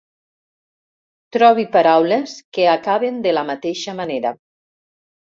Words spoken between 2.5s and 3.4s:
que acaben de